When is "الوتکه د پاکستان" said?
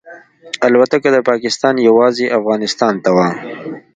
0.65-1.75